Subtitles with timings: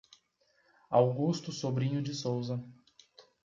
[0.89, 2.59] Augusto Sobrinho de Souza